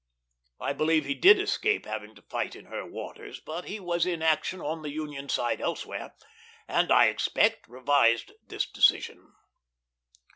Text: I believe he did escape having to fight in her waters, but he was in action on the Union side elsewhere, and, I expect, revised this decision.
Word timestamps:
I 0.59 0.73
believe 0.73 1.05
he 1.05 1.13
did 1.13 1.39
escape 1.39 1.85
having 1.85 2.15
to 2.15 2.23
fight 2.23 2.55
in 2.55 2.65
her 2.65 2.83
waters, 2.87 3.39
but 3.39 3.65
he 3.65 3.79
was 3.79 4.03
in 4.07 4.23
action 4.23 4.59
on 4.59 4.81
the 4.81 4.89
Union 4.89 5.29
side 5.29 5.61
elsewhere, 5.61 6.15
and, 6.67 6.91
I 6.91 7.05
expect, 7.05 7.67
revised 7.67 8.31
this 8.47 8.67
decision. 8.67 9.35